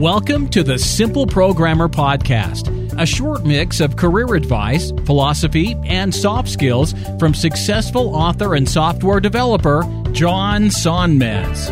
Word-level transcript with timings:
Welcome 0.00 0.48
to 0.52 0.62
the 0.62 0.78
Simple 0.78 1.26
Programmer 1.26 1.86
Podcast, 1.86 2.98
a 2.98 3.04
short 3.04 3.44
mix 3.44 3.80
of 3.80 3.96
career 3.96 4.34
advice, 4.34 4.92
philosophy, 5.04 5.76
and 5.84 6.14
soft 6.14 6.48
skills 6.48 6.94
from 7.18 7.34
successful 7.34 8.16
author 8.16 8.54
and 8.54 8.66
software 8.66 9.20
developer 9.20 9.82
John 10.12 10.70
Sonmez. 10.70 11.68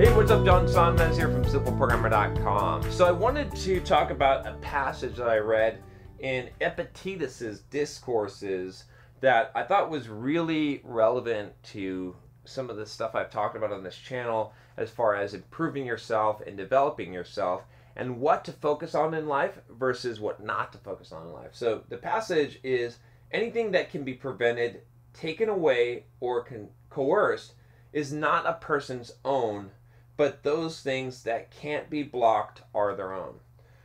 Hey, 0.00 0.14
what's 0.14 0.30
up? 0.30 0.44
John 0.44 0.68
Sonmez 0.68 1.16
here 1.16 1.28
from 1.28 1.44
SimpleProgrammer.com. 1.44 2.88
So 2.92 3.04
I 3.04 3.10
wanted 3.10 3.52
to 3.56 3.80
talk 3.80 4.12
about 4.12 4.46
a 4.46 4.52
passage 4.58 5.16
that 5.16 5.28
I 5.28 5.38
read 5.38 5.82
in 6.20 6.50
Epictetus's 6.60 7.62
Discourses 7.62 8.84
that 9.20 9.50
I 9.56 9.64
thought 9.64 9.90
was 9.90 10.08
really 10.08 10.82
relevant 10.84 11.52
to 11.72 12.14
some 12.46 12.70
of 12.70 12.76
the 12.76 12.86
stuff 12.86 13.14
I've 13.14 13.30
talked 13.30 13.56
about 13.56 13.72
on 13.72 13.82
this 13.82 13.96
channel 13.96 14.52
as 14.76 14.90
far 14.90 15.14
as 15.14 15.34
improving 15.34 15.86
yourself 15.86 16.40
and 16.46 16.56
developing 16.56 17.12
yourself 17.12 17.62
and 17.96 18.20
what 18.20 18.44
to 18.44 18.52
focus 18.52 18.94
on 18.94 19.14
in 19.14 19.26
life 19.26 19.58
versus 19.70 20.20
what 20.20 20.44
not 20.44 20.72
to 20.72 20.78
focus 20.78 21.12
on 21.12 21.26
in 21.26 21.32
life. 21.32 21.50
So 21.52 21.82
the 21.88 21.96
passage 21.96 22.60
is 22.62 22.98
anything 23.32 23.72
that 23.72 23.90
can 23.90 24.04
be 24.04 24.14
prevented, 24.14 24.82
taken 25.14 25.48
away, 25.48 26.04
or 26.20 26.44
con- 26.44 26.68
coerced 26.90 27.54
is 27.92 28.12
not 28.12 28.46
a 28.46 28.52
person's 28.54 29.12
own, 29.24 29.70
but 30.16 30.42
those 30.42 30.80
things 30.80 31.22
that 31.22 31.50
can't 31.50 31.88
be 31.88 32.02
blocked 32.02 32.62
are 32.74 32.94
their 32.94 33.12
own. 33.12 33.40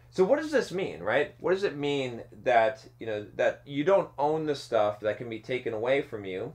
So 0.10 0.26
what 0.26 0.42
does 0.42 0.52
this 0.52 0.74
mean, 0.74 1.00
right? 1.02 1.34
What 1.40 1.54
does 1.54 1.64
it 1.64 1.78
mean 1.78 2.24
that, 2.44 2.86
you 3.00 3.08
know, 3.08 3.26
that 3.36 3.62
you 3.66 3.86
don't 3.86 4.10
own 4.20 4.46
the 4.46 4.56
stuff 4.56 5.00
that 5.00 5.18
can 5.18 5.30
be 5.30 5.40
taken 5.40 5.74
away 5.74 6.02
from 6.02 6.26
you, 6.26 6.52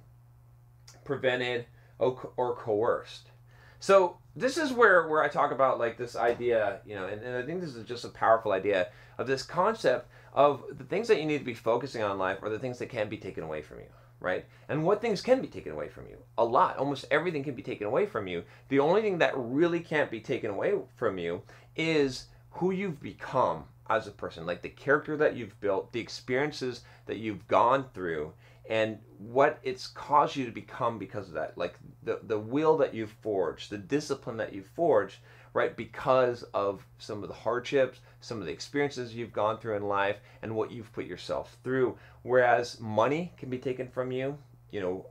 prevented, 1.05 1.65
or, 1.99 2.57
coerced. 2.57 3.31
So 3.79 4.17
this 4.35 4.57
is 4.57 4.73
where 4.73 5.07
where 5.09 5.23
I 5.23 5.29
talk 5.29 5.53
about 5.53 5.79
like 5.79 5.97
this 5.97 6.17
idea, 6.17 6.81
you 6.87 6.95
know, 6.95 7.07
and, 7.07 7.23
and 7.23 7.37
I 7.37 7.43
think 7.43 7.61
this 7.61 7.75
is 7.75 7.85
just 7.85 8.05
a 8.05 8.09
powerful 8.09 8.53
idea 8.53 8.89
of 9.19 9.27
this 9.27 9.43
concept 9.43 10.11
of 10.33 10.63
the 10.71 10.85
things 10.85 11.09
that 11.09 11.19
you 11.19 11.27
need 11.27 11.39
to 11.39 11.45
be 11.45 11.55
focusing 11.55 12.03
on 12.03 12.13
in 12.13 12.19
life 12.19 12.43
are 12.43 12.51
the 12.51 12.59
things 12.59 12.79
that 12.79 12.91
can 12.91 13.09
be 13.09 13.17
taken 13.17 13.43
away 13.43 13.63
from 13.63 13.79
you, 13.79 13.87
right? 14.21 14.45
And 14.69 14.85
what 14.85 15.01
things 15.01 15.23
can 15.23 15.41
be 15.41 15.49
taken 15.49 15.73
away 15.73 15.89
from 15.89 16.07
you? 16.07 16.19
A 16.37 16.45
lot. 16.45 16.77
Almost 16.77 17.07
everything 17.11 17.43
can 17.43 17.55
be 17.55 17.63
taken 17.63 17.87
away 17.87 18.05
from 18.07 18.27
you. 18.29 18.45
The 18.69 18.81
only 18.81 19.01
thing 19.01 19.19
that 19.19 19.33
really 19.35 19.81
can't 19.81 20.11
be 20.11 20.21
taken 20.21 20.51
away 20.51 20.75
from 20.97 21.19
you 21.19 21.43
is 21.75 22.27
who 22.51 22.71
you've 22.71 23.01
become 23.01 23.65
as 23.89 24.07
a 24.07 24.11
person, 24.11 24.47
like 24.47 24.63
the 24.63 24.69
character 24.69 25.17
that 25.17 25.37
you've 25.37 25.59
built, 25.61 25.93
the 25.93 26.01
experiences 26.01 26.83
that 27.07 27.19
you've 27.19 27.47
gone 27.49 27.87
through, 27.95 28.33
and 28.69 28.99
what 29.19 29.59
it's 29.63 29.87
caused 29.87 30.37
you 30.37 30.45
to 30.45 30.53
become 30.53 30.99
because 30.99 31.29
of 31.29 31.35
that. 31.35 31.57
Like 31.57 31.75
the 32.03 32.21
the 32.23 32.39
will 32.39 32.77
that 32.79 32.95
you've 32.95 33.15
forged 33.23 33.71
the 33.71 33.79
discipline 33.79 34.37
that 34.39 34.53
you've 34.53 34.71
forged 34.75 35.19
right 35.53 35.77
because 35.77 36.43
of 36.55 36.85
some 36.99 37.23
of 37.23 37.29
the 37.29 37.35
hardships 37.35 38.01
some 38.21 38.41
of 38.41 38.47
the 38.47 38.53
experiences 38.53 39.15
you've 39.15 39.33
gone 39.33 39.59
through 39.59 39.77
in 39.77 39.83
life 39.85 40.17
and 40.43 40.55
what 40.55 40.71
you've 40.71 40.93
put 40.93 41.07
yourself 41.07 41.57
through. 41.63 41.97
Whereas 42.23 42.81
money 42.81 43.33
can 43.39 43.49
be 43.49 43.59
taken 43.59 43.89
from 43.89 44.13
you 44.13 44.39
you 44.71 44.81
know 44.81 45.07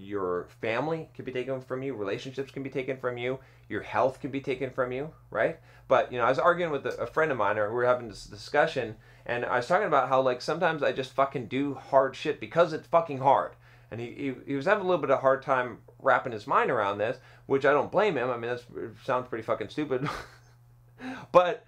your 0.00 0.48
family 0.60 1.08
can 1.14 1.24
be 1.24 1.32
taken 1.32 1.60
from 1.60 1.82
you 1.82 1.94
relationships 1.94 2.50
can 2.50 2.62
be 2.62 2.70
taken 2.70 2.96
from 2.96 3.18
you 3.18 3.38
your 3.68 3.82
health 3.82 4.20
can 4.20 4.30
be 4.30 4.40
taken 4.40 4.70
from 4.70 4.92
you 4.92 5.10
right 5.30 5.58
but 5.88 6.10
you 6.10 6.18
know 6.18 6.24
i 6.24 6.28
was 6.28 6.38
arguing 6.38 6.72
with 6.72 6.86
a, 6.86 7.06
friend 7.06 7.30
of 7.30 7.36
mine 7.36 7.58
or 7.58 7.68
we 7.68 7.74
were 7.74 7.84
having 7.84 8.08
this 8.08 8.24
discussion 8.24 8.96
and 9.26 9.44
I 9.44 9.58
was 9.58 9.66
talking 9.68 9.86
about 9.86 10.08
how 10.08 10.20
like 10.20 10.42
sometimes 10.42 10.82
I 10.82 10.92
just 10.92 11.12
fucking 11.12 11.46
do 11.46 11.74
hard 11.74 12.16
shit 12.16 12.40
because 12.40 12.72
it's 12.72 12.88
fucking 12.88 13.18
hard. 13.18 13.52
And 13.90 14.00
he, 14.00 14.06
he, 14.06 14.34
he 14.46 14.54
was 14.54 14.66
having 14.66 14.84
a 14.84 14.86
little 14.86 15.00
bit 15.00 15.10
of 15.10 15.18
a 15.18 15.22
hard 15.22 15.42
time 15.42 15.78
wrapping 16.00 16.32
his 16.32 16.46
mind 16.46 16.70
around 16.70 16.98
this, 16.98 17.18
which 17.46 17.64
I 17.64 17.72
don't 17.72 17.92
blame 17.92 18.16
him. 18.16 18.30
I 18.30 18.36
mean, 18.36 18.50
that 18.50 18.62
sounds 19.04 19.28
pretty 19.28 19.42
fucking 19.42 19.68
stupid. 19.68 20.08
but 21.32 21.64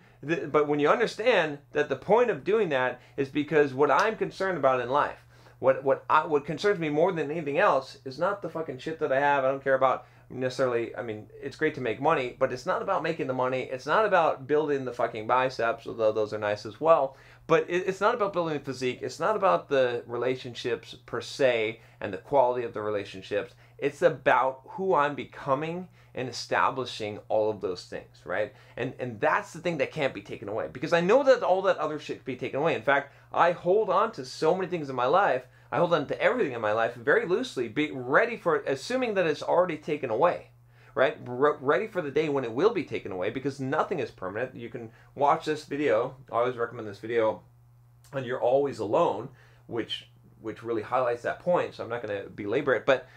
but 0.53 0.69
when 0.69 0.78
you 0.78 0.88
understand 0.88 1.59
that 1.72 1.88
the 1.88 1.97
point 1.97 2.31
of 2.31 2.44
doing 2.44 2.69
that 2.69 3.00
is 3.16 3.28
because 3.28 3.75
what 3.75 3.91
I'm 3.91 4.16
concerned 4.16 4.56
about 4.56 4.81
in 4.81 4.88
life, 4.88 5.25
what 5.62 5.84
what 5.84 6.04
I, 6.10 6.26
what 6.26 6.44
concerns 6.44 6.80
me 6.80 6.88
more 6.88 7.12
than 7.12 7.30
anything 7.30 7.58
else 7.58 7.98
is 8.04 8.18
not 8.18 8.42
the 8.42 8.50
fucking 8.50 8.78
shit 8.78 8.98
that 8.98 9.12
I 9.12 9.20
have. 9.20 9.44
I 9.44 9.48
don't 9.48 9.62
care 9.62 9.74
about 9.74 10.06
necessarily 10.34 10.96
i 10.96 11.02
mean 11.02 11.26
it's 11.42 11.56
great 11.56 11.74
to 11.74 11.80
make 11.82 12.00
money 12.00 12.34
but 12.38 12.54
it's 12.54 12.64
not 12.64 12.80
about 12.80 13.02
making 13.02 13.26
the 13.26 13.34
money. 13.34 13.68
It's 13.70 13.86
not 13.86 14.06
about 14.06 14.46
building 14.46 14.84
the 14.84 14.92
fucking 14.92 15.26
biceps 15.26 15.86
although 15.86 16.10
those 16.10 16.32
are 16.32 16.38
nice 16.38 16.66
as 16.66 16.80
well. 16.80 17.16
But 17.46 17.66
it's 17.68 18.00
not 18.00 18.14
about 18.14 18.32
building 18.32 18.54
the 18.54 18.64
physique. 18.64 19.00
It's 19.02 19.20
not 19.20 19.36
about 19.36 19.68
the 19.68 20.04
relationships 20.06 20.96
per 21.06 21.20
se 21.20 21.80
and 22.00 22.12
the 22.12 22.18
quality 22.18 22.64
of 22.64 22.72
the 22.72 22.80
relationships 22.80 23.54
it's 23.82 24.00
about 24.00 24.62
who 24.70 24.94
i'm 24.94 25.15
becoming 25.15 25.88
and 26.15 26.28
establishing 26.28 27.19
all 27.28 27.50
of 27.50 27.60
those 27.60 27.84
things 27.84 28.22
right 28.25 28.54
and 28.76 28.94
and 28.98 29.20
that's 29.20 29.53
the 29.53 29.60
thing 29.60 29.78
that 29.78 29.93
can't 29.93 30.15
be 30.15 30.22
taken 30.22 30.48
away 30.48 30.69
because 30.72 30.93
i 30.93 31.00
know 31.00 31.22
that 31.22 31.43
all 31.43 31.60
that 31.60 31.76
other 31.76 31.98
shit 31.98 32.25
can 32.25 32.34
be 32.34 32.37
taken 32.37 32.60
away 32.60 32.75
in 32.75 32.82
fact 32.82 33.12
i 33.32 33.53
hold 33.53 33.91
on 33.91 34.10
to 34.12 34.25
so 34.25 34.54
many 34.54 34.69
things 34.69 34.88
in 34.88 34.97
my 34.97 35.06
life 35.06 35.43
I 35.72 35.78
hold 35.78 35.94
on 35.94 36.06
to 36.09 36.20
everything 36.20 36.53
in 36.53 36.60
my 36.60 36.72
life 36.72 36.94
very 36.94 37.26
loosely, 37.26 37.66
be 37.66 37.91
ready 37.91 38.37
for 38.37 38.56
it, 38.56 38.65
assuming 38.69 39.15
that 39.15 39.26
it's 39.26 39.43
already 39.43 39.78
taken 39.78 40.10
away, 40.10 40.49
right? 40.94 41.16
Re- 41.25 41.56
ready 41.59 41.87
for 41.87 42.03
the 42.03 42.10
day 42.10 42.28
when 42.28 42.44
it 42.44 42.53
will 42.53 42.75
be 42.75 42.84
taken 42.84 43.10
away 43.10 43.31
because 43.31 43.59
nothing 43.59 43.99
is 43.99 44.10
permanent. 44.10 44.54
You 44.54 44.69
can 44.69 44.91
watch 45.14 45.47
this 45.47 45.64
video. 45.64 46.16
I 46.31 46.37
always 46.37 46.59
recommend 46.59 46.87
this 46.87 46.99
video, 46.99 47.41
and 48.12 48.26
you're 48.26 48.41
always 48.41 48.81
alone, 48.81 49.31
which 49.66 50.09
which 50.43 50.62
really 50.62 50.82
highlights 50.82 51.22
that 51.22 51.41
point. 51.41 51.72
So 51.72 51.84
I'm 51.84 51.88
not 51.88 52.03
going 52.03 52.22
to 52.22 52.28
belabor 52.28 52.75
it, 52.75 52.84
but 52.84 53.09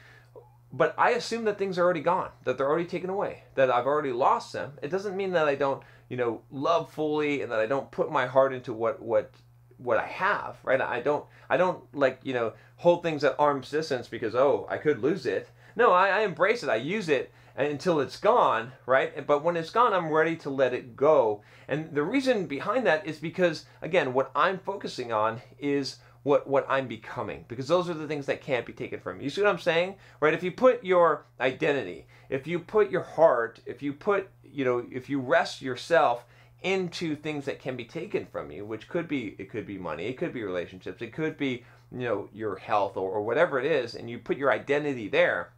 but 0.77 0.93
I 0.97 1.11
assume 1.11 1.45
that 1.45 1.57
things 1.57 1.77
are 1.77 1.83
already 1.83 2.01
gone, 2.01 2.31
that 2.43 2.57
they're 2.57 2.67
already 2.67 2.85
taken 2.85 3.09
away, 3.09 3.43
that 3.55 3.71
I've 3.71 3.85
already 3.85 4.11
lost 4.11 4.51
them. 4.51 4.73
It 4.81 4.91
doesn't 4.91 5.15
mean 5.15 5.31
that 5.31 5.47
I 5.47 5.55
don't, 5.55 5.81
you 6.09 6.17
know, 6.17 6.41
love 6.51 6.91
fully 6.91 7.41
and 7.41 7.51
that 7.51 7.61
I 7.61 7.65
don't 7.65 7.89
put 7.91 8.11
my 8.11 8.25
heart 8.25 8.53
into 8.53 8.73
what 8.73 9.01
what 9.01 9.31
what 9.77 9.97
I 9.97 10.05
have, 10.05 10.57
right? 10.63 10.81
I 10.81 10.99
don't 10.99 11.25
I 11.49 11.55
don't 11.55 11.81
like, 11.95 12.19
you 12.23 12.33
know, 12.33 12.53
hold 12.75 13.03
things 13.03 13.23
at 13.23 13.39
arm's 13.39 13.69
distance 13.69 14.09
because 14.09 14.35
oh, 14.35 14.67
I 14.69 14.77
could 14.77 15.01
lose 15.01 15.25
it. 15.25 15.49
No, 15.77 15.93
I, 15.93 16.09
I 16.09 16.19
embrace 16.21 16.61
it. 16.61 16.69
I 16.69 16.75
use 16.75 17.07
it 17.07 17.31
until 17.55 18.01
it's 18.01 18.17
gone, 18.17 18.73
right? 18.85 19.25
But 19.25 19.45
when 19.45 19.55
it's 19.55 19.69
gone, 19.69 19.93
I'm 19.93 20.11
ready 20.11 20.35
to 20.37 20.49
let 20.49 20.73
it 20.73 20.97
go. 20.97 21.41
And 21.69 21.95
the 21.95 22.03
reason 22.03 22.47
behind 22.47 22.85
that 22.85 23.07
is 23.07 23.19
because 23.19 23.65
again, 23.81 24.13
what 24.13 24.29
I'm 24.35 24.59
focusing 24.59 25.13
on 25.13 25.41
is 25.57 25.97
what 26.25 26.47
what 26.47 26.65
I'm 26.67 26.87
becoming 26.87 27.45
because 27.47 27.67
those 27.67 27.87
are 27.87 27.93
the 27.93 28.07
things 28.07 28.25
that 28.25 28.41
can't 28.41 28.65
be 28.65 28.73
taken 28.73 28.99
from 28.99 29.19
you. 29.19 29.25
You 29.25 29.29
see 29.29 29.43
what 29.43 29.49
I'm 29.51 29.59
saying? 29.59 29.95
Right? 30.19 30.33
If 30.33 30.41
you 30.41 30.51
put 30.51 30.83
your 30.83 31.27
identity, 31.39 32.07
if 32.29 32.47
you 32.47 32.57
put 32.57 32.89
your 32.89 33.03
heart, 33.03 33.59
if 33.67 33.83
you 33.83 33.93
put, 33.93 34.29
you 34.43 34.65
know, 34.65 34.83
if 34.91 35.07
you 35.07 35.19
rest 35.19 35.61
yourself 35.61 36.25
into 36.63 37.15
things 37.15 37.45
that 37.45 37.59
can 37.59 37.75
be 37.75 37.85
taken 37.85 38.25
from 38.25 38.49
you, 38.49 38.65
which 38.65 38.89
could 38.89 39.07
be 39.07 39.35
it 39.37 39.51
could 39.51 39.67
be 39.67 39.77
money, 39.77 40.07
it 40.07 40.17
could 40.17 40.33
be 40.33 40.41
relationships, 40.41 40.99
it 41.03 41.13
could 41.13 41.37
be 41.37 41.63
you 41.91 41.99
know 41.99 42.27
your 42.33 42.55
health 42.55 42.97
or, 42.97 43.11
or 43.11 43.21
whatever 43.21 43.59
it 43.59 43.65
is, 43.65 43.93
and 43.93 44.09
you 44.09 44.17
put 44.17 44.37
your 44.37 44.51
identity 44.51 45.07
there, 45.07 45.53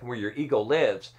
where 0.00 0.18
your 0.18 0.32
ego 0.32 0.60
lives, 0.60 1.12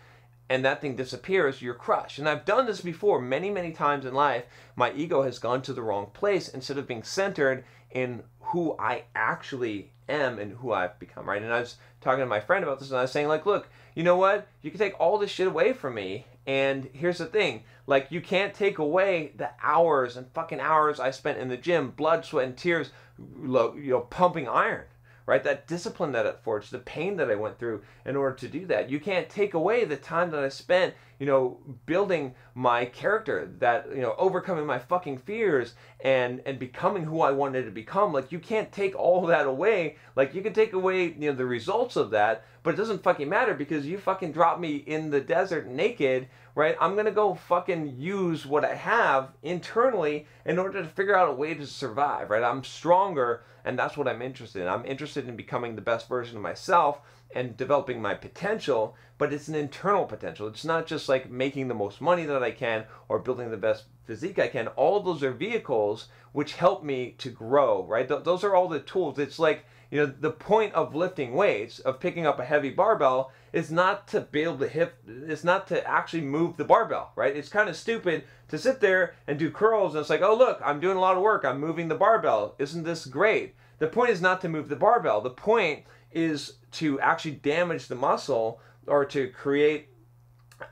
and 0.49 0.65
that 0.65 0.81
thing 0.81 0.97
disappears, 0.97 1.61
you're 1.61 1.73
crushed. 1.73 2.19
And 2.19 2.27
I've 2.27 2.43
done 2.43 2.65
this 2.65 2.81
before 2.81 3.21
many, 3.21 3.49
many 3.49 3.71
times 3.71 4.05
in 4.05 4.13
life. 4.13 4.43
My 4.75 4.91
ego 4.91 5.23
has 5.23 5.39
gone 5.39 5.61
to 5.61 5.73
the 5.73 5.81
wrong 5.81 6.07
place 6.13 6.49
instead 6.49 6.77
of 6.77 6.85
being 6.85 7.03
centered 7.03 7.63
in 7.93 8.23
who 8.53 8.75
I 8.77 9.03
actually 9.15 9.89
am 10.07 10.37
and 10.37 10.53
who 10.53 10.71
I've 10.71 10.99
become, 10.99 11.27
right? 11.27 11.41
And 11.41 11.51
I 11.51 11.59
was 11.59 11.77
talking 12.01 12.19
to 12.19 12.27
my 12.27 12.39
friend 12.39 12.63
about 12.63 12.77
this 12.79 12.91
and 12.91 12.99
I 12.99 13.01
was 13.01 13.11
saying, 13.11 13.27
like, 13.27 13.47
look, 13.47 13.67
you 13.95 14.03
know 14.03 14.15
what? 14.15 14.47
You 14.61 14.69
can 14.69 14.79
take 14.79 14.99
all 14.99 15.17
this 15.17 15.31
shit 15.31 15.47
away 15.47 15.73
from 15.73 15.95
me 15.95 16.27
and 16.45 16.87
here's 16.93 17.17
the 17.17 17.25
thing 17.25 17.63
like, 17.87 18.11
you 18.11 18.21
can't 18.21 18.53
take 18.53 18.77
away 18.77 19.33
the 19.35 19.49
hours 19.61 20.17
and 20.17 20.27
fucking 20.33 20.59
hours 20.59 20.99
I 20.99 21.09
spent 21.09 21.39
in 21.39 21.47
the 21.47 21.57
gym, 21.57 21.91
blood, 21.91 22.25
sweat, 22.25 22.45
and 22.45 22.55
tears, 22.55 22.91
you 23.17 23.73
know, 23.75 24.01
pumping 24.01 24.47
iron, 24.47 24.85
right? 25.25 25.43
That 25.43 25.67
discipline 25.67 26.11
that 26.11 26.27
it 26.27 26.39
forged, 26.43 26.71
the 26.71 26.77
pain 26.77 27.17
that 27.17 27.31
I 27.31 27.35
went 27.35 27.57
through 27.57 27.81
in 28.05 28.15
order 28.15 28.35
to 28.35 28.47
do 28.47 28.67
that. 28.67 28.89
You 28.89 28.99
can't 28.99 29.29
take 29.29 29.55
away 29.55 29.83
the 29.83 29.97
time 29.97 30.29
that 30.31 30.43
I 30.43 30.49
spent, 30.49 30.93
you 31.23 31.29
know, 31.29 31.57
building 31.85 32.35
my 32.53 32.83
character, 32.83 33.49
that 33.59 33.87
you 33.95 34.01
know, 34.01 34.13
overcoming 34.17 34.65
my 34.65 34.77
fucking 34.77 35.17
fears 35.19 35.73
and 36.01 36.41
and 36.45 36.59
becoming 36.59 37.05
who 37.05 37.21
I 37.21 37.31
wanted 37.31 37.63
to 37.63 37.71
become. 37.71 38.11
Like 38.11 38.33
you 38.33 38.39
can't 38.39 38.69
take 38.73 38.93
all 38.93 39.25
that 39.27 39.47
away. 39.47 39.95
Like 40.17 40.35
you 40.35 40.41
can 40.41 40.51
take 40.51 40.73
away, 40.73 41.13
you 41.17 41.31
know, 41.31 41.33
the 41.33 41.45
results 41.45 41.95
of 41.95 42.09
that, 42.09 42.43
but 42.61 42.73
it 42.73 42.77
doesn't 42.77 43.03
fucking 43.03 43.29
matter 43.29 43.53
because 43.53 43.85
you 43.85 43.97
fucking 43.99 44.33
drop 44.33 44.59
me 44.59 44.75
in 44.75 45.11
the 45.11 45.21
desert 45.21 45.65
naked, 45.65 46.27
right? 46.55 46.75
I'm 46.81 46.97
gonna 46.97 47.09
go 47.09 47.35
fucking 47.35 47.95
use 47.97 48.45
what 48.45 48.65
I 48.65 48.75
have 48.75 49.29
internally 49.43 50.27
in 50.45 50.59
order 50.59 50.83
to 50.83 50.89
figure 50.89 51.15
out 51.15 51.29
a 51.29 51.33
way 51.33 51.53
to 51.53 51.65
survive, 51.65 52.31
right? 52.31 52.43
I'm 52.43 52.65
stronger, 52.65 53.43
and 53.63 53.79
that's 53.79 53.95
what 53.95 54.09
I'm 54.09 54.21
interested 54.21 54.63
in. 54.63 54.67
I'm 54.67 54.85
interested 54.85 55.29
in 55.29 55.37
becoming 55.37 55.77
the 55.77 55.81
best 55.81 56.09
version 56.09 56.35
of 56.35 56.43
myself 56.43 56.99
and 57.35 57.57
developing 57.57 58.01
my 58.01 58.13
potential, 58.13 58.95
but 59.17 59.33
it's 59.33 59.47
an 59.47 59.55
internal 59.55 60.05
potential. 60.05 60.47
It's 60.47 60.65
not 60.65 60.87
just 60.87 61.07
like 61.09 61.29
making 61.29 61.67
the 61.67 61.73
most 61.73 62.01
money 62.01 62.25
that 62.25 62.43
I 62.43 62.51
can 62.51 62.85
or 63.07 63.19
building 63.19 63.51
the 63.51 63.57
best 63.57 63.85
physique 64.05 64.39
I 64.39 64.47
can. 64.47 64.67
All 64.69 64.97
of 64.97 65.05
those 65.05 65.23
are 65.23 65.31
vehicles 65.31 66.09
which 66.31 66.55
help 66.55 66.83
me 66.83 67.15
to 67.19 67.29
grow, 67.29 67.83
right? 67.85 68.07
Th- 68.07 68.23
those 68.23 68.43
are 68.43 68.55
all 68.55 68.67
the 68.67 68.79
tools. 68.79 69.19
It's 69.19 69.39
like, 69.39 69.65
you 69.91 69.99
know, 69.99 70.13
the 70.19 70.31
point 70.31 70.73
of 70.73 70.95
lifting 70.95 71.33
weights, 71.33 71.79
of 71.79 71.99
picking 71.99 72.25
up 72.25 72.39
a 72.39 72.45
heavy 72.45 72.71
barbell, 72.71 73.31
is 73.53 73.71
not 73.71 74.07
to 74.09 74.21
be 74.21 74.41
able 74.41 74.57
to 74.57 74.67
hip, 74.67 74.95
it's 75.07 75.43
not 75.43 75.67
to 75.67 75.87
actually 75.87 76.21
move 76.21 76.57
the 76.57 76.65
barbell, 76.65 77.11
right? 77.15 77.35
It's 77.35 77.49
kind 77.49 77.69
of 77.69 77.75
stupid 77.75 78.23
to 78.49 78.57
sit 78.57 78.81
there 78.81 79.13
and 79.27 79.37
do 79.37 79.51
curls 79.51 79.93
and 79.93 80.01
it's 80.01 80.09
like, 80.09 80.23
oh, 80.23 80.35
look, 80.35 80.59
I'm 80.65 80.79
doing 80.79 80.97
a 80.97 81.01
lot 81.01 81.15
of 81.15 81.21
work. 81.21 81.45
I'm 81.45 81.59
moving 81.59 81.87
the 81.87 81.95
barbell. 81.95 82.55
Isn't 82.57 82.83
this 82.83 83.05
great? 83.05 83.55
The 83.83 83.89
point 83.89 84.11
is 84.11 84.21
not 84.21 84.39
to 84.39 84.47
move 84.47 84.69
the 84.69 84.77
barbell. 84.77 85.19
The 85.19 85.29
point 85.29 85.83
is 86.09 86.53
to 86.79 87.01
actually 87.01 87.31
damage 87.31 87.89
the 87.89 87.95
muscle 87.95 88.61
or 88.87 89.03
to 89.07 89.27
create 89.27 89.89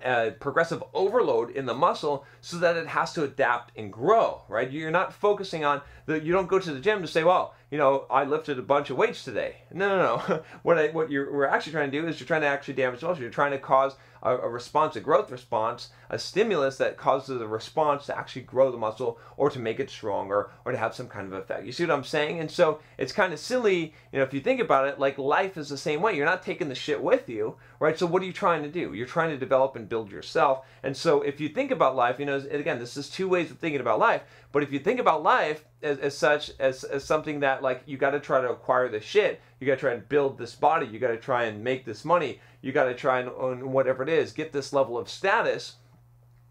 a 0.01 0.31
progressive 0.39 0.81
overload 0.93 1.49
in 1.49 1.65
the 1.65 1.73
muscle 1.73 2.25
so 2.39 2.55
that 2.59 2.77
it 2.77 2.87
has 2.87 3.11
to 3.15 3.25
adapt 3.25 3.77
and 3.77 3.91
grow, 3.91 4.43
right? 4.47 4.71
You're 4.71 4.91
not 4.91 5.11
focusing 5.11 5.65
on 5.65 5.81
the 6.05 6.23
you 6.23 6.31
don't 6.31 6.47
go 6.47 6.57
to 6.57 6.73
the 6.73 6.79
gym 6.79 7.01
to 7.01 7.07
say, 7.07 7.25
well, 7.25 7.53
you 7.71 7.77
know, 7.77 8.05
I 8.11 8.25
lifted 8.25 8.59
a 8.59 8.61
bunch 8.61 8.89
of 8.89 8.97
weights 8.97 9.23
today. 9.23 9.55
No, 9.73 9.87
no, 9.87 9.97
no. 10.27 10.43
what 10.63 10.77
I, 10.77 10.89
what 10.89 11.09
you're 11.09 11.31
we're 11.31 11.47
actually 11.47 11.71
trying 11.71 11.89
to 11.89 12.01
do 12.01 12.05
is 12.05 12.19
you're 12.19 12.27
trying 12.27 12.41
to 12.41 12.47
actually 12.47 12.73
damage 12.73 12.99
the 12.99 13.07
muscle. 13.07 13.21
You're 13.21 13.31
trying 13.31 13.51
to 13.51 13.57
cause 13.57 13.95
a, 14.21 14.35
a 14.35 14.49
response, 14.49 14.97
a 14.97 14.99
growth 14.99 15.31
response, 15.31 15.89
a 16.09 16.19
stimulus 16.19 16.77
that 16.77 16.97
causes 16.97 17.39
a 17.41 17.47
response 17.47 18.05
to 18.07 18.17
actually 18.17 18.41
grow 18.41 18.71
the 18.71 18.77
muscle 18.77 19.17
or 19.37 19.49
to 19.49 19.57
make 19.57 19.79
it 19.79 19.89
stronger 19.89 20.51
or 20.65 20.73
to 20.73 20.77
have 20.77 20.93
some 20.93 21.07
kind 21.07 21.27
of 21.27 21.33
effect. 21.33 21.65
You 21.65 21.71
see 21.71 21.85
what 21.85 21.95
I'm 21.95 22.03
saying? 22.03 22.41
And 22.41 22.51
so 22.51 22.81
it's 22.97 23.13
kind 23.13 23.31
of 23.31 23.39
silly, 23.39 23.93
you 24.11 24.19
know, 24.19 24.23
if 24.23 24.33
you 24.33 24.41
think 24.41 24.59
about 24.59 24.89
it, 24.89 24.99
like 24.99 25.17
life 25.17 25.55
is 25.55 25.69
the 25.69 25.77
same 25.77 26.01
way. 26.01 26.13
You're 26.13 26.25
not 26.25 26.43
taking 26.43 26.67
the 26.67 26.75
shit 26.75 27.01
with 27.01 27.29
you, 27.29 27.55
right? 27.79 27.97
So 27.97 28.05
what 28.05 28.21
are 28.21 28.25
you 28.25 28.33
trying 28.33 28.63
to 28.63 28.69
do? 28.69 28.93
You're 28.93 29.07
trying 29.07 29.29
to 29.29 29.37
develop 29.37 29.77
and 29.77 29.87
build 29.87 30.11
yourself. 30.11 30.65
And 30.83 30.95
so 30.95 31.21
if 31.21 31.39
you 31.39 31.47
think 31.47 31.71
about 31.71 31.95
life, 31.95 32.19
you 32.19 32.25
know, 32.25 32.35
again, 32.35 32.79
this 32.79 32.97
is 32.97 33.09
two 33.09 33.29
ways 33.29 33.49
of 33.49 33.59
thinking 33.59 33.81
about 33.81 33.97
life. 33.97 34.23
But 34.51 34.63
if 34.63 34.73
you 34.73 34.79
think 34.79 34.99
about 34.99 35.23
life 35.23 35.63
as, 35.83 35.97
as 35.99 36.17
such 36.17 36.51
as, 36.59 36.83
as 36.83 37.03
something 37.03 37.39
that 37.41 37.61
like 37.61 37.83
you 37.85 37.97
got 37.97 38.11
to 38.11 38.19
try 38.19 38.41
to 38.41 38.49
acquire 38.49 38.89
the 38.89 38.99
shit, 38.99 39.41
you 39.59 39.67
got 39.67 39.75
to 39.75 39.79
try 39.79 39.93
and 39.93 40.07
build 40.09 40.37
this 40.37 40.55
body, 40.55 40.87
you 40.87 40.99
got 40.99 41.09
to 41.09 41.17
try 41.17 41.45
and 41.45 41.63
make 41.63 41.85
this 41.85 42.05
money, 42.05 42.39
you 42.61 42.71
got 42.71 42.85
to 42.85 42.93
try 42.93 43.19
and 43.19 43.29
own 43.29 43.71
whatever 43.71 44.03
it 44.03 44.09
is, 44.09 44.31
get 44.31 44.51
this 44.51 44.73
level 44.73 44.97
of 44.97 45.09
status. 45.09 45.75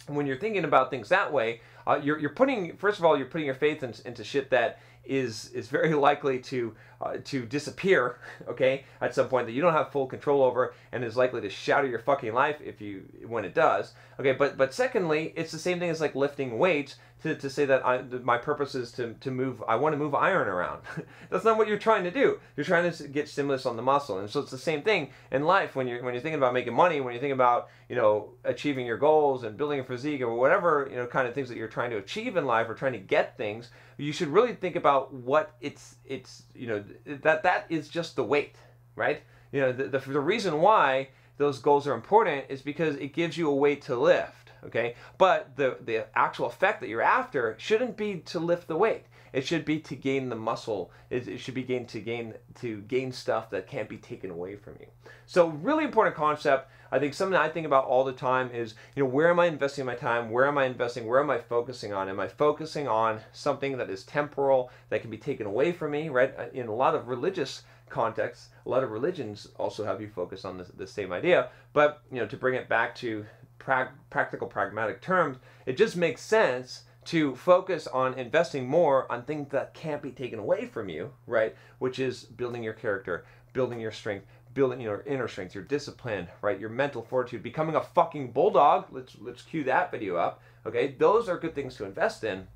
When 0.06 0.26
you're 0.26 0.38
thinking 0.38 0.64
about 0.64 0.90
things 0.90 1.08
that 1.10 1.32
way, 1.32 1.60
uh, 1.90 2.00
you're, 2.02 2.18
you're 2.18 2.30
putting 2.30 2.76
first 2.76 2.98
of 2.98 3.04
all 3.04 3.16
you're 3.16 3.26
putting 3.26 3.46
your 3.46 3.54
faith 3.54 3.82
in, 3.82 3.92
into 4.04 4.22
shit 4.22 4.50
that 4.50 4.78
is 5.04 5.50
is 5.52 5.68
very 5.68 5.94
likely 5.94 6.38
to 6.38 6.74
uh, 7.00 7.16
to 7.24 7.46
disappear, 7.46 8.18
okay, 8.48 8.84
at 9.00 9.14
some 9.14 9.28
point 9.28 9.46
that 9.46 9.52
you 9.52 9.62
don't 9.62 9.72
have 9.72 9.90
full 9.90 10.06
control 10.06 10.42
over, 10.42 10.74
and 10.92 11.02
is 11.02 11.16
likely 11.16 11.40
to 11.40 11.50
shatter 11.50 11.86
your 11.86 11.98
fucking 11.98 12.32
life 12.32 12.60
if 12.62 12.80
you 12.80 13.02
when 13.26 13.44
it 13.44 13.54
does, 13.54 13.94
okay. 14.18 14.32
But 14.32 14.56
but 14.56 14.72
secondly, 14.72 15.32
it's 15.36 15.52
the 15.52 15.58
same 15.58 15.78
thing 15.78 15.90
as 15.90 16.00
like 16.00 16.14
lifting 16.14 16.58
weights 16.58 16.96
to, 17.22 17.34
to 17.34 17.50
say 17.50 17.64
that 17.66 17.84
I, 17.84 18.02
my 18.22 18.38
purpose 18.38 18.74
is 18.74 18.92
to, 18.92 19.14
to 19.14 19.30
move, 19.30 19.62
I 19.68 19.76
want 19.76 19.92
to 19.92 19.98
move 19.98 20.14
iron 20.14 20.48
around. 20.48 20.82
That's 21.30 21.44
not 21.44 21.58
what 21.58 21.68
you're 21.68 21.78
trying 21.78 22.04
to 22.04 22.10
do. 22.10 22.40
You're 22.56 22.64
trying 22.64 22.90
to 22.90 23.08
get 23.08 23.28
stimulus 23.28 23.66
on 23.66 23.76
the 23.76 23.82
muscle. 23.82 24.18
And 24.18 24.30
so 24.30 24.40
it's 24.40 24.50
the 24.50 24.58
same 24.58 24.82
thing 24.82 25.10
in 25.30 25.44
life 25.44 25.76
when 25.76 25.86
you're, 25.86 26.02
when 26.02 26.14
you're 26.14 26.22
thinking 26.22 26.38
about 26.38 26.54
making 26.54 26.74
money, 26.74 27.00
when 27.00 27.12
you're 27.12 27.20
thinking 27.20 27.32
about, 27.32 27.68
you 27.88 27.96
know, 27.96 28.30
achieving 28.44 28.86
your 28.86 28.96
goals 28.96 29.44
and 29.44 29.56
building 29.56 29.80
a 29.80 29.84
physique 29.84 30.22
or 30.22 30.34
whatever, 30.34 30.88
you 30.90 30.96
know, 30.96 31.06
kind 31.06 31.28
of 31.28 31.34
things 31.34 31.48
that 31.48 31.58
you're 31.58 31.68
trying 31.68 31.79
to 31.88 31.96
achieve 31.96 32.36
in 32.36 32.44
life 32.44 32.68
or 32.68 32.74
trying 32.74 32.92
to 32.92 32.98
get 32.98 33.38
things, 33.38 33.70
you 33.96 34.12
should 34.12 34.28
really 34.28 34.54
think 34.54 34.76
about 34.76 35.14
what 35.14 35.54
it's, 35.62 35.96
it's, 36.04 36.42
you 36.54 36.66
know, 36.66 36.84
that 37.06 37.42
that 37.42 37.64
is 37.70 37.88
just 37.88 38.16
the 38.16 38.24
weight, 38.24 38.56
right? 38.96 39.22
You 39.52 39.62
know, 39.62 39.72
the, 39.72 39.84
the, 39.84 39.98
the 39.98 40.20
reason 40.20 40.60
why 40.60 41.08
those 41.38 41.58
goals 41.58 41.86
are 41.86 41.94
important 41.94 42.44
is 42.50 42.60
because 42.60 42.96
it 42.96 43.14
gives 43.14 43.38
you 43.38 43.48
a 43.48 43.54
weight 43.54 43.80
to 43.82 43.96
lift 43.96 44.40
okay? 44.64 44.94
But 45.18 45.56
the, 45.56 45.78
the 45.84 46.06
actual 46.16 46.46
effect 46.46 46.80
that 46.80 46.88
you're 46.88 47.02
after 47.02 47.54
shouldn't 47.58 47.96
be 47.96 48.16
to 48.26 48.38
lift 48.38 48.68
the 48.68 48.76
weight. 48.76 49.04
It 49.32 49.46
should 49.46 49.64
be 49.64 49.78
to 49.80 49.96
gain 49.96 50.28
the 50.28 50.36
muscle. 50.36 50.90
It, 51.08 51.28
it 51.28 51.38
should 51.38 51.54
be 51.54 51.62
gain 51.62 51.86
to 51.86 52.00
gain 52.00 52.34
to 52.60 52.80
gain 52.82 53.12
stuff 53.12 53.50
that 53.50 53.66
can't 53.66 53.88
be 53.88 53.96
taken 53.96 54.30
away 54.30 54.56
from 54.56 54.76
you. 54.80 54.86
So 55.26 55.48
really 55.48 55.84
important 55.84 56.16
concept. 56.16 56.70
I 56.92 56.98
think 56.98 57.14
something 57.14 57.38
I 57.38 57.48
think 57.48 57.66
about 57.66 57.84
all 57.84 58.02
the 58.02 58.12
time 58.12 58.50
is, 58.52 58.74
you 58.96 59.04
know, 59.04 59.08
where 59.08 59.30
am 59.30 59.38
I 59.38 59.46
investing 59.46 59.86
my 59.86 59.94
time? 59.94 60.30
Where 60.30 60.46
am 60.46 60.58
I 60.58 60.64
investing? 60.64 61.06
Where 61.06 61.20
am 61.20 61.30
I 61.30 61.38
focusing 61.38 61.92
on? 61.92 62.08
Am 62.08 62.18
I 62.18 62.26
focusing 62.26 62.88
on 62.88 63.20
something 63.32 63.78
that 63.78 63.90
is 63.90 64.02
temporal 64.04 64.70
that 64.88 65.00
can 65.00 65.10
be 65.10 65.16
taken 65.16 65.46
away 65.46 65.70
from 65.70 65.92
me, 65.92 66.08
right? 66.08 66.34
Uh, 66.36 66.46
in 66.52 66.66
a 66.66 66.74
lot 66.74 66.96
of 66.96 67.06
religious 67.06 67.62
contexts, 67.88 68.48
a 68.66 68.68
lot 68.68 68.82
of 68.82 68.90
religions 68.90 69.48
also 69.56 69.84
have 69.84 70.00
you 70.00 70.08
focus 70.08 70.44
on 70.44 70.64
the 70.76 70.86
same 70.86 71.12
idea. 71.12 71.50
But, 71.72 72.02
you 72.10 72.18
know, 72.18 72.26
to 72.26 72.36
bring 72.36 72.54
it 72.54 72.68
back 72.68 72.94
to 72.96 73.24
pra- 73.58 73.92
practical, 74.10 74.48
pragmatic 74.48 75.00
terms, 75.00 75.38
it 75.66 75.76
just 75.76 75.96
makes 75.96 76.22
sense 76.22 76.82
to 77.06 77.34
focus 77.34 77.86
on 77.86 78.14
investing 78.14 78.68
more 78.68 79.10
on 79.10 79.22
things 79.22 79.48
that 79.50 79.74
can't 79.74 80.02
be 80.02 80.10
taken 80.10 80.38
away 80.38 80.66
from 80.66 80.88
you, 80.88 81.12
right? 81.26 81.56
Which 81.78 81.98
is 81.98 82.24
building 82.24 82.62
your 82.62 82.74
character, 82.74 83.24
building 83.52 83.80
your 83.80 83.92
strength, 83.92 84.26
building 84.54 84.80
your 84.80 85.02
inner 85.02 85.28
strength, 85.28 85.54
your 85.54 85.64
discipline, 85.64 86.28
right? 86.42 86.60
Your 86.60 86.68
mental 86.68 87.02
fortitude, 87.02 87.42
becoming 87.42 87.76
a 87.76 87.80
fucking 87.80 88.32
bulldog. 88.32 88.86
Let's 88.90 89.16
let's 89.20 89.42
cue 89.42 89.64
that 89.64 89.90
video 89.90 90.16
up. 90.16 90.42
Okay, 90.66 90.94
those 90.98 91.28
are 91.28 91.38
good 91.38 91.54
things 91.54 91.76
to 91.76 91.84
invest 91.84 92.24
in. 92.24 92.46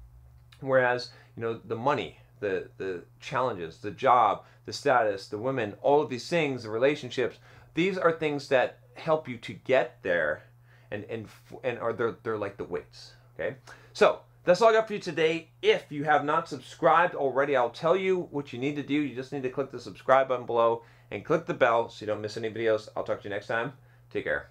Whereas, 0.61 1.11
you 1.37 1.43
know, 1.43 1.61
the 1.65 1.77
money, 1.77 2.19
the 2.41 2.69
the 2.77 3.05
challenges, 3.21 3.79
the 3.79 3.91
job, 3.91 4.45
the 4.67 4.73
status, 4.73 5.29
the 5.29 5.39
women, 5.39 5.75
all 5.83 6.03
of 6.03 6.11
these 6.11 6.29
things, 6.29 6.65
the 6.65 6.71
relationships, 6.71 7.39
these 7.75 7.97
are 7.97 8.13
things 8.13 8.49
that 8.49 8.81
help 8.95 9.29
you 9.29 9.37
to 9.39 9.53
get 9.53 10.03
there 10.03 10.45
and 10.91 11.05
and 11.05 11.29
and 11.63 11.79
are 11.79 11.93
they're 11.93 12.17
they're 12.23 12.39
like 12.39 12.57
the 12.57 12.65
weights. 12.65 13.15
Okay, 13.35 13.57
so 13.93 14.21
that's 14.45 14.61
all 14.61 14.69
I 14.69 14.73
got 14.73 14.87
for 14.87 14.95
you 14.95 14.99
today. 14.99 15.49
If 15.63 15.91
you 15.91 16.05
have 16.05 16.25
not 16.25 16.49
subscribed 16.49 17.15
already, 17.15 17.57
I'll 17.57 17.71
tell 17.71 17.97
you 17.97 18.29
what 18.31 18.53
you 18.53 18.59
need 18.59 18.77
to 18.77 18.83
do. 18.83 18.95
You 18.95 19.15
just 19.15 19.33
need 19.33 19.43
to 19.43 19.51
click 19.51 19.71
the 19.71 19.81
subscribe 19.81 20.29
button 20.29 20.47
below 20.47 20.83
and 21.11 21.25
click 21.25 21.47
the 21.47 21.55
bell 21.55 21.89
so 21.89 22.03
you 22.03 22.07
don't 22.07 22.21
miss 22.21 22.37
any 22.37 22.51
videos. 22.51 22.89
I'll 22.97 23.05
talk 23.05 23.21
to 23.23 23.25
you 23.25 23.35
next 23.35 23.47
time. 23.47 23.73
Take 24.11 24.25
care. 24.25 24.51